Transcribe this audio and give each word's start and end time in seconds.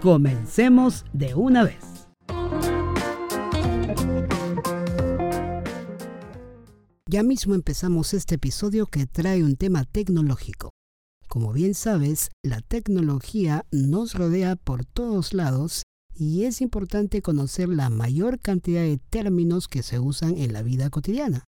comencemos 0.00 1.04
de 1.12 1.34
una 1.34 1.64
vez. 1.64 2.08
Ya 7.08 7.22
mismo 7.22 7.54
empezamos 7.54 8.14
este 8.14 8.34
episodio 8.34 8.86
que 8.86 9.06
trae 9.06 9.42
un 9.42 9.56
tema 9.56 9.84
tecnológico. 9.84 10.70
Como 11.28 11.52
bien 11.52 11.74
sabes, 11.74 12.30
la 12.42 12.60
tecnología 12.60 13.64
nos 13.70 14.14
rodea 14.14 14.56
por 14.56 14.84
todos 14.84 15.32
lados 15.32 15.82
y 16.14 16.44
es 16.44 16.60
importante 16.60 17.22
conocer 17.22 17.68
la 17.68 17.90
mayor 17.90 18.40
cantidad 18.40 18.82
de 18.82 18.98
términos 18.98 19.68
que 19.68 19.82
se 19.82 19.98
usan 19.98 20.36
en 20.36 20.52
la 20.52 20.62
vida 20.62 20.90
cotidiana. 20.90 21.44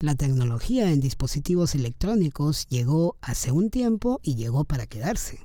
La 0.00 0.14
tecnología 0.14 0.92
en 0.92 1.00
dispositivos 1.00 1.74
electrónicos 1.74 2.66
llegó 2.68 3.16
hace 3.20 3.50
un 3.50 3.70
tiempo 3.70 4.20
y 4.22 4.34
llegó 4.34 4.64
para 4.64 4.86
quedarse. 4.86 5.40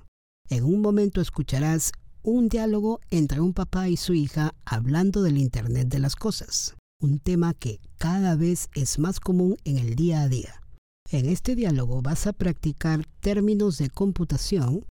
En 0.50 0.66
un 0.66 0.82
momento 0.82 1.22
escucharás 1.22 1.94
un 2.24 2.50
diálogo 2.50 3.00
entre 3.10 3.42
un 3.42 3.54
papá 3.54 3.90
y 3.90 3.98
su 3.98 4.14
hija 4.14 4.54
hablando 4.66 5.24
del 5.24 5.38
Internet 5.38 5.88
de 5.88 6.00
las 6.00 6.16
Cosas, 6.16 6.76
un 7.02 7.20
tema 7.20 7.54
que 7.54 7.80
cada 7.98 8.36
vez 8.36 8.70
es 8.76 9.00
más 9.00 9.20
común 9.20 9.58
en 9.64 9.78
el 9.78 9.96
día 9.96 10.22
a 10.22 10.28
día. 10.28 10.62
En 11.10 11.26
este 11.28 11.56
diálogo 11.56 12.02
vas 12.02 12.28
a 12.28 12.34
practicar 12.34 13.06
términos 13.22 13.78
de 13.80 13.90
computación, 13.90 14.86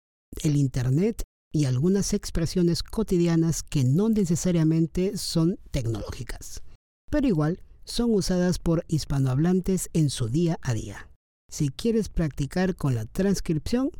el 0.43 0.55
Internet 0.55 1.23
y 1.51 1.65
algunas 1.65 2.13
expresiones 2.13 2.83
cotidianas 2.83 3.63
que 3.63 3.83
no 3.83 4.09
necesariamente 4.09 5.17
son 5.17 5.59
tecnológicas, 5.71 6.61
pero 7.09 7.27
igual 7.27 7.61
son 7.85 8.13
usadas 8.13 8.59
por 8.59 8.85
hispanohablantes 8.87 9.89
en 9.93 10.09
su 10.09 10.29
día 10.29 10.59
a 10.61 10.73
día. 10.73 11.09
Si 11.51 11.69
quieres 11.69 12.09
practicar 12.09 12.75
con 12.75 12.93
la 12.93 13.05
transcripción, 13.05 13.91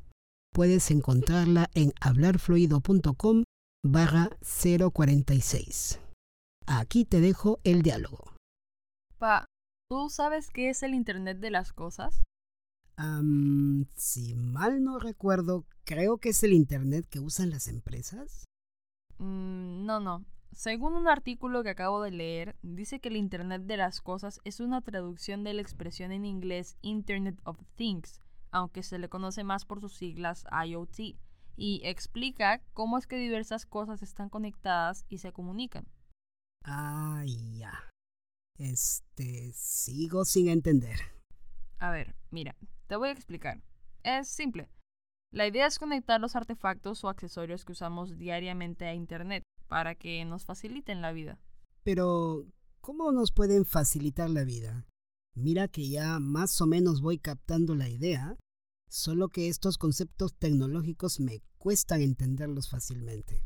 puedes 0.52 0.92
encontrarla 0.92 1.70
en 1.74 1.94
hablarfluido.com 2.02 3.44
barra 3.84 4.30
046. 4.42 6.00
Aquí 6.68 7.06
te 7.06 7.22
dejo 7.22 7.60
el 7.64 7.82
diálogo. 7.82 8.36
Pa, 9.18 9.46
¿tú 9.90 10.10
sabes 10.10 10.50
qué 10.50 10.70
es 10.70 10.84
el 10.84 10.94
Internet 10.94 11.40
de 11.40 11.52
las 11.52 11.74
Cosas? 11.74 12.22
si 13.96 14.36
mal 14.36 14.84
no 14.84 15.00
recuerdo, 15.00 15.66
creo 15.86 16.18
que 16.18 16.30
es 16.30 16.44
el 16.44 16.52
Internet 16.52 17.06
que 17.10 17.22
usan 17.22 17.50
las 17.50 17.70
empresas. 17.70 18.44
Mm, 19.20 19.86
no, 19.86 20.02
no. 20.02 20.26
Según 20.52 20.94
un 20.94 21.08
artículo 21.08 21.64
que 21.64 21.70
acabo 21.70 22.02
de 22.02 22.12
leer, 22.12 22.58
dice 22.62 23.00
que 23.00 23.08
el 23.08 23.16
Internet 23.16 23.62
de 23.64 23.78
las 23.78 24.02
Cosas 24.02 24.42
es 24.44 24.60
una 24.60 24.82
traducción 24.82 25.46
de 25.46 25.54
la 25.54 25.62
expresión 25.62 26.12
en 26.12 26.26
inglés 26.26 26.76
Internet 26.82 27.40
of 27.46 27.58
Things, 27.76 28.20
aunque 28.52 28.84
se 28.84 29.00
le 29.00 29.10
conoce 29.10 29.44
más 29.44 29.66
por 29.66 29.82
sus 29.82 29.94
siglas 29.94 30.46
IoT, 30.66 31.18
y 31.56 31.82
explica 31.84 32.62
cómo 32.74 32.98
es 32.98 33.06
que 33.06 33.18
diversas 33.18 33.66
cosas 33.66 34.02
están 34.02 34.30
conectadas 34.30 35.06
y 35.10 35.18
se 35.18 35.34
comunican. 35.34 35.86
Ah, 36.64 37.24
ya. 37.26 37.90
Este, 38.58 39.52
sigo 39.54 40.26
sin 40.26 40.48
entender. 40.48 41.00
A 41.78 41.92
ver, 41.92 42.16
mira, 42.32 42.56
te 42.88 42.96
voy 42.96 43.10
a 43.10 43.12
explicar. 43.14 43.62
Es 44.04 44.30
simple. 44.30 44.70
La 45.32 45.48
idea 45.48 45.68
es 45.68 45.80
conectar 45.80 46.20
los 46.20 46.36
artefactos 46.36 47.04
o 47.04 47.10
accesorios 47.10 47.64
que 47.64 47.74
usamos 47.74 48.18
diariamente 48.18 48.86
a 48.86 48.94
Internet 48.94 49.44
para 49.68 49.96
que 49.96 50.26
nos 50.26 50.46
faciliten 50.46 51.02
la 51.02 51.12
vida. 51.12 51.40
Pero, 51.84 52.48
¿cómo 52.82 53.12
nos 53.12 53.32
pueden 53.32 53.66
facilitar 53.66 54.30
la 54.30 54.44
vida? 54.44 54.86
Mira 55.40 55.70
que 55.70 55.88
ya 55.88 56.20
más 56.20 56.60
o 56.60 56.68
menos 56.68 57.00
voy 57.00 57.18
captando 57.18 57.74
la 57.74 57.88
idea, 57.88 58.38
solo 58.90 59.30
que 59.30 59.48
estos 59.48 59.78
conceptos 59.78 60.36
tecnológicos 60.36 61.22
me 61.22 61.42
cuestan 61.58 62.02
entenderlos 62.02 62.70
fácilmente. 62.70 63.46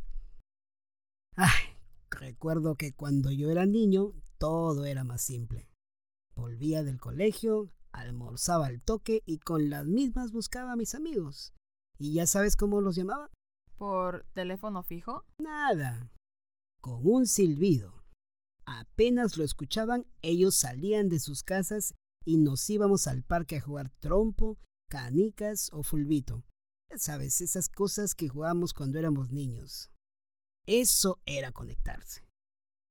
Ay, 1.35 1.77
recuerdo 2.09 2.75
que 2.75 2.93
cuando 2.93 3.29
yo 3.31 3.51
era 3.51 3.67
niño 3.67 4.13
todo 4.39 4.85
era 4.85 5.03
más 5.03 5.21
simple. 5.21 5.69
Volvía 6.35 6.81
del 6.81 6.99
colegio, 6.99 7.71
almorzaba 7.91 8.65
al 8.65 8.81
toque 8.81 9.21
y 9.27 9.37
con 9.37 9.69
las 9.69 9.85
mismas 9.85 10.31
buscaba 10.31 10.71
a 10.71 10.75
mis 10.75 10.95
amigos. 10.95 11.53
¿Y 11.99 12.13
ya 12.13 12.25
sabes 12.25 12.55
cómo 12.55 12.81
los 12.81 12.95
llamaba? 12.95 13.29
¿Por 13.77 14.25
teléfono 14.33 14.81
fijo? 14.81 15.25
Nada. 15.37 16.09
Con 16.81 17.01
un 17.05 17.27
silbido. 17.27 18.02
Apenas 18.65 19.37
lo 19.37 19.43
escuchaban, 19.43 20.05
ellos 20.21 20.55
salían 20.55 21.09
de 21.09 21.19
sus 21.19 21.43
casas 21.43 21.93
y 22.25 22.37
nos 22.37 22.69
íbamos 22.69 23.07
al 23.07 23.23
parque 23.23 23.57
a 23.57 23.61
jugar 23.61 23.89
trompo, 23.99 24.57
canicas 24.89 25.69
o 25.73 25.83
fulbito. 25.83 26.43
Sabes, 26.95 27.41
esas 27.41 27.69
cosas 27.69 28.15
que 28.15 28.29
jugábamos 28.29 28.73
cuando 28.73 28.99
éramos 28.99 29.31
niños. 29.31 29.89
Eso 30.65 31.19
era 31.25 31.51
conectarse. 31.51 32.21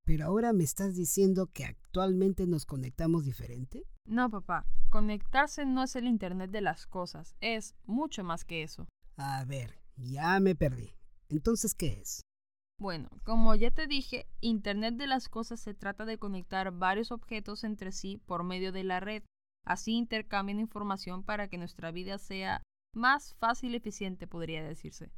Pero 0.04 0.26
ahora 0.26 0.52
me 0.52 0.64
estás 0.64 0.96
diciendo 0.96 1.46
que 1.52 1.64
actualmente 1.64 2.46
nos 2.46 2.66
conectamos 2.66 3.24
diferente? 3.24 3.86
No, 4.04 4.28
papá. 4.30 4.66
Conectarse 4.90 5.64
no 5.64 5.84
es 5.84 5.94
el 5.94 6.06
Internet 6.06 6.50
de 6.50 6.60
las 6.60 6.86
cosas. 6.86 7.36
Es 7.40 7.76
mucho 7.84 8.24
más 8.24 8.44
que 8.44 8.62
eso. 8.62 8.88
A 9.16 9.44
ver, 9.44 9.78
ya 9.96 10.40
me 10.40 10.56
perdí. 10.56 10.96
Entonces, 11.28 11.74
¿qué 11.74 12.00
es? 12.00 12.20
Bueno, 12.82 13.10
como 13.22 13.54
ya 13.54 13.70
te 13.70 13.86
dije, 13.86 14.26
Internet 14.40 14.96
de 14.96 15.06
las 15.06 15.28
Cosas 15.28 15.60
se 15.60 15.72
trata 15.72 16.04
de 16.04 16.18
conectar 16.18 16.72
varios 16.72 17.12
objetos 17.12 17.62
entre 17.62 17.92
sí 17.92 18.20
por 18.26 18.42
medio 18.42 18.72
de 18.72 18.82
la 18.82 18.98
red. 18.98 19.22
Así 19.64 19.92
intercambian 19.92 20.58
información 20.58 21.22
para 21.22 21.46
que 21.46 21.58
nuestra 21.58 21.92
vida 21.92 22.18
sea 22.18 22.60
más 22.92 23.34
fácil 23.34 23.74
y 23.74 23.76
eficiente, 23.76 24.26
podría 24.26 24.64
decirse. 24.64 25.12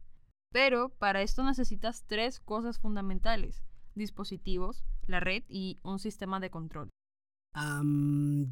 Pero 0.53 0.91
para 0.91 1.23
esto 1.23 1.43
necesitas 1.43 2.05
tres 2.07 2.39
cosas 2.39 2.79
fundamentales. 2.79 3.65
Dispositivos, 3.95 4.85
la 5.07 5.21
red 5.21 5.43
y 5.49 5.79
un 5.85 6.01
sistema 6.01 6.41
de 6.41 6.51
control. 6.51 6.91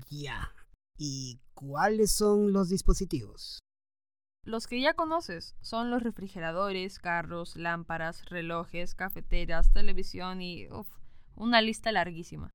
Ya. 0.08 0.54
¿Y 0.96 1.38
cuáles 1.52 2.12
son 2.12 2.54
los 2.54 2.70
dispositivos? 2.70 3.58
Los 4.44 4.66
que 4.66 4.80
ya 4.80 4.94
conoces 4.94 5.54
son 5.60 5.90
los 5.90 6.02
refrigeradores, 6.02 6.98
carros, 6.98 7.56
lámparas, 7.56 8.24
relojes, 8.28 8.96
cafeteras, 8.96 9.72
televisión 9.72 10.42
y 10.42 10.66
una 11.36 11.62
lista 11.62 11.92
larguísima. 11.92 12.50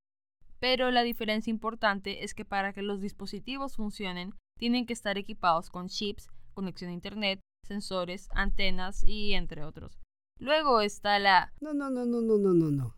Pero 0.59 0.91
la 0.91 1.03
diferencia 1.03 1.49
importante 1.49 2.25
es 2.25 2.33
que 2.33 2.43
para 2.43 2.73
que 2.73 2.81
los 2.81 2.99
dispositivos 2.99 3.77
funcionen, 3.77 4.33
tienen 4.59 4.85
que 4.85 4.93
estar 4.93 5.17
equipados 5.17 5.69
con 5.69 5.87
chips, 5.87 6.27
conexión 6.53 6.89
a 6.89 6.93
Internet, 6.93 7.39
sensores, 7.65 8.27
antenas 8.33 9.03
y 9.05 9.33
entre 9.33 9.63
otros. 9.63 9.97
Luego 10.39 10.81
está 10.81 11.19
la... 11.19 11.53
No, 11.61 11.73
no, 11.73 11.89
no, 11.89 12.05
no, 12.05 12.21
no, 12.21 12.37
no, 12.37 12.53
no, 12.53 12.71
no. 12.71 12.97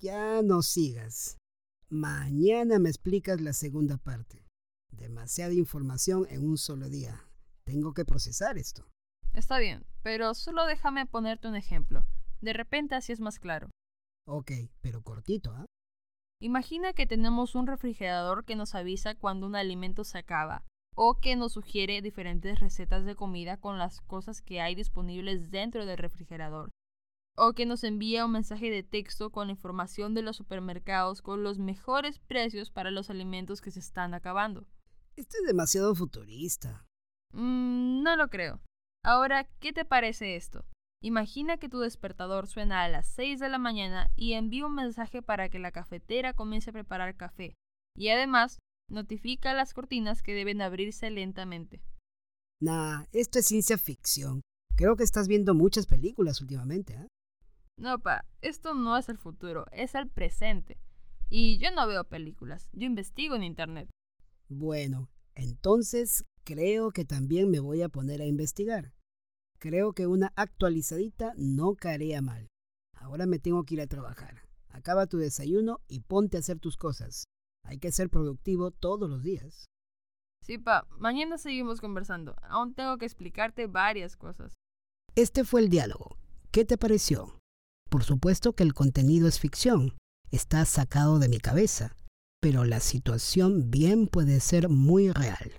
Ya 0.00 0.40
no 0.42 0.62
sigas. 0.62 1.36
Mañana 1.90 2.78
me 2.78 2.88
explicas 2.88 3.40
la 3.40 3.52
segunda 3.52 3.98
parte. 3.98 4.46
Demasiada 4.90 5.52
información 5.52 6.26
en 6.30 6.48
un 6.48 6.56
solo 6.56 6.88
día. 6.88 7.24
Tengo 7.66 7.94
que 7.94 8.04
procesar 8.04 8.58
esto. 8.58 8.86
Está 9.32 9.58
bien, 9.58 9.84
pero 10.02 10.34
solo 10.34 10.66
déjame 10.66 11.06
ponerte 11.06 11.48
un 11.48 11.56
ejemplo. 11.56 12.06
De 12.40 12.52
repente 12.52 12.94
así 12.94 13.12
es 13.12 13.20
más 13.20 13.38
claro. 13.38 13.70
Ok, 14.26 14.52
pero 14.80 15.02
cortito, 15.02 15.52
¿ah? 15.52 15.66
Imagina 16.40 16.92
que 16.92 17.06
tenemos 17.06 17.54
un 17.54 17.66
refrigerador 17.66 18.44
que 18.44 18.56
nos 18.56 18.74
avisa 18.74 19.14
cuando 19.14 19.46
un 19.46 19.56
alimento 19.56 20.04
se 20.04 20.18
acaba, 20.18 20.64
o 20.94 21.18
que 21.20 21.36
nos 21.36 21.52
sugiere 21.52 22.02
diferentes 22.02 22.60
recetas 22.60 23.04
de 23.04 23.14
comida 23.14 23.56
con 23.56 23.78
las 23.78 24.00
cosas 24.02 24.42
que 24.42 24.60
hay 24.60 24.74
disponibles 24.74 25.50
dentro 25.50 25.86
del 25.86 25.98
refrigerador, 25.98 26.70
o 27.36 27.54
que 27.54 27.66
nos 27.66 27.82
envía 27.82 28.26
un 28.26 28.32
mensaje 28.32 28.70
de 28.70 28.82
texto 28.82 29.30
con 29.30 29.48
la 29.48 29.52
información 29.52 30.14
de 30.14 30.22
los 30.22 30.36
supermercados 30.36 31.22
con 31.22 31.42
los 31.42 31.58
mejores 31.58 32.18
precios 32.18 32.70
para 32.70 32.90
los 32.90 33.10
alimentos 33.10 33.60
que 33.60 33.70
se 33.70 33.80
están 33.80 34.14
acabando. 34.14 34.66
Esto 35.16 35.36
es 35.40 35.46
demasiado 35.46 35.94
futurista. 35.94 36.84
Mm, 37.34 38.02
no 38.02 38.16
lo 38.16 38.28
creo. 38.28 38.60
Ahora, 39.04 39.44
¿qué 39.60 39.72
te 39.72 39.84
parece 39.84 40.36
esto? 40.36 40.64
Imagina 41.02 41.58
que 41.58 41.68
tu 41.68 41.80
despertador 41.80 42.46
suena 42.46 42.82
a 42.82 42.88
las 42.88 43.06
6 43.08 43.38
de 43.38 43.50
la 43.50 43.58
mañana 43.58 44.10
y 44.16 44.32
envía 44.32 44.66
un 44.66 44.74
mensaje 44.74 45.20
para 45.20 45.50
que 45.50 45.58
la 45.58 45.72
cafetera 45.72 46.32
comience 46.32 46.70
a 46.70 46.72
preparar 46.72 47.16
café. 47.16 47.54
Y 47.94 48.08
además, 48.08 48.58
notifica 48.90 49.50
a 49.50 49.54
las 49.54 49.74
cortinas 49.74 50.22
que 50.22 50.32
deben 50.32 50.62
abrirse 50.62 51.10
lentamente. 51.10 51.82
Nah, 52.62 53.04
esto 53.12 53.38
es 53.38 53.46
ciencia 53.46 53.76
ficción. 53.76 54.40
Creo 54.76 54.96
que 54.96 55.04
estás 55.04 55.28
viendo 55.28 55.54
muchas 55.54 55.86
películas 55.86 56.40
últimamente, 56.40 56.94
¿eh? 56.94 57.08
No, 57.76 57.98
pa, 57.98 58.24
esto 58.40 58.74
no 58.74 58.96
es 58.96 59.08
el 59.08 59.18
futuro, 59.18 59.66
es 59.72 59.94
el 59.94 60.08
presente. 60.08 60.78
Y 61.28 61.58
yo 61.58 61.70
no 61.72 61.86
veo 61.86 62.04
películas, 62.04 62.70
yo 62.72 62.86
investigo 62.86 63.34
en 63.34 63.42
Internet. 63.42 63.90
Bueno, 64.48 65.10
entonces 65.34 66.24
creo 66.44 66.90
que 66.90 67.04
también 67.04 67.50
me 67.50 67.60
voy 67.60 67.82
a 67.82 67.88
poner 67.88 68.20
a 68.20 68.26
investigar. 68.26 68.92
Creo 69.58 69.92
que 69.92 70.06
una 70.06 70.32
actualizadita 70.36 71.32
no 71.36 71.74
caería 71.74 72.20
mal. 72.20 72.48
Ahora 72.96 73.26
me 73.26 73.38
tengo 73.38 73.64
que 73.64 73.74
ir 73.74 73.80
a 73.80 73.86
trabajar. 73.86 74.42
Acaba 74.68 75.06
tu 75.06 75.18
desayuno 75.18 75.80
y 75.88 76.00
ponte 76.00 76.36
a 76.36 76.40
hacer 76.40 76.58
tus 76.58 76.76
cosas. 76.76 77.24
Hay 77.64 77.78
que 77.78 77.92
ser 77.92 78.10
productivo 78.10 78.70
todos 78.70 79.08
los 79.08 79.22
días. 79.22 79.64
Sí, 80.42 80.58
pa, 80.58 80.86
mañana 80.98 81.38
seguimos 81.38 81.80
conversando. 81.80 82.36
Aún 82.42 82.74
tengo 82.74 82.98
que 82.98 83.06
explicarte 83.06 83.66
varias 83.66 84.16
cosas. 84.16 84.52
Este 85.14 85.44
fue 85.44 85.62
el 85.62 85.70
diálogo. 85.70 86.18
¿Qué 86.50 86.64
te 86.64 86.76
pareció? 86.76 87.38
Por 87.88 88.04
supuesto 88.04 88.52
que 88.52 88.64
el 88.64 88.74
contenido 88.74 89.28
es 89.28 89.40
ficción. 89.40 89.96
Está 90.30 90.64
sacado 90.66 91.18
de 91.18 91.28
mi 91.28 91.38
cabeza. 91.38 91.96
Pero 92.40 92.64
la 92.64 92.80
situación 92.80 93.70
bien 93.70 94.06
puede 94.06 94.40
ser 94.40 94.68
muy 94.68 95.10
real. 95.10 95.52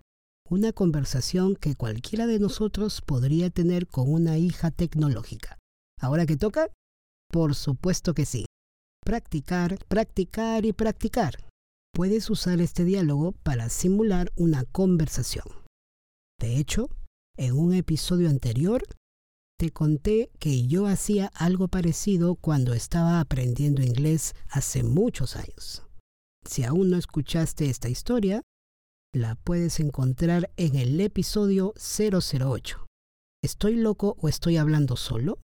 Una 0.47 0.74
conversación 0.74 1.56
que 1.56 1.75
cualquiera 1.75 2.27
de 2.27 2.39
nosotros 2.39 3.01
podría 3.01 3.50
tener 3.50 3.88
con 3.88 4.13
una 4.13 4.38
hija 4.38 4.69
tecnológica. 4.69 5.57
¿Ahora 6.00 6.25
que 6.25 6.38
toca? 6.38 6.68
Por 7.31 7.56
supuesto 7.56 8.13
que 8.13 8.25
sí. 8.25 8.45
Practicar, 9.03 9.80
practicar 9.88 10.65
y 10.65 10.74
practicar 10.74 11.45
puedes 11.95 12.30
usar 12.30 12.59
este 12.59 12.83
diálogo 12.83 13.31
para 13.31 13.69
simular 13.69 14.31
una 14.36 14.65
conversación. 14.65 15.45
De 16.39 16.57
hecho, 16.57 16.89
en 17.38 17.57
un 17.57 17.74
episodio 17.74 18.30
anterior, 18.30 18.83
te 19.57 19.71
conté 19.71 20.30
que 20.38 20.68
yo 20.68 20.88
hacía 20.88 21.31
algo 21.33 21.69
parecido 21.69 22.36
cuando 22.36 22.74
estaba 22.74 23.21
aprendiendo 23.21 23.81
inglés 23.81 24.36
hace 24.50 24.83
muchos 24.83 25.38
años. 25.38 25.83
Si 26.45 26.63
aún 26.63 26.89
no 26.89 26.98
escuchaste 26.98 27.69
esta 27.69 27.88
historia, 27.88 28.41
la 29.15 29.35
puedes 29.35 29.79
encontrar 29.79 30.51
en 30.57 30.75
el 30.75 31.00
episodio 31.00 31.73
008. 31.77 32.85
¿Estoy 33.41 33.75
loco 33.75 34.17
o 34.19 34.27
estoy 34.27 34.57
hablando 34.57 34.97
solo? 34.97 35.39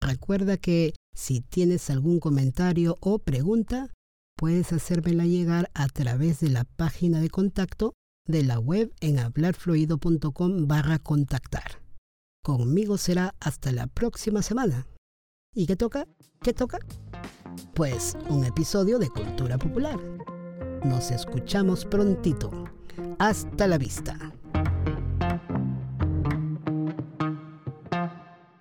Recuerda 0.00 0.56
que 0.58 0.94
si 1.14 1.40
tienes 1.40 1.88
algún 1.88 2.20
comentario 2.20 2.98
o 3.00 3.18
pregunta, 3.18 3.90
puedes 4.36 4.72
hacérmela 4.72 5.24
llegar 5.24 5.70
a 5.74 5.88
través 5.88 6.40
de 6.40 6.50
la 6.50 6.64
página 6.64 7.20
de 7.20 7.30
contacto 7.30 7.94
de 8.26 8.42
la 8.42 8.58
web 8.58 8.92
en 9.00 9.18
hablarfluido.com 9.18 10.66
barra 10.66 10.98
contactar. 10.98 11.82
Conmigo 12.44 12.98
será 12.98 13.34
hasta 13.40 13.72
la 13.72 13.86
próxima 13.86 14.42
semana. 14.42 14.86
¿Y 15.54 15.66
qué 15.66 15.76
toca? 15.76 16.06
¿Qué 16.42 16.52
toca? 16.52 16.78
Pues 17.74 18.16
un 18.28 18.44
episodio 18.44 18.98
de 18.98 19.08
Cultura 19.08 19.58
Popular. 19.58 19.98
Nos 20.84 21.10
escuchamos 21.12 21.84
prontito. 21.84 22.50
Hasta 23.22 23.68
la 23.68 23.78
vista. 23.78 24.41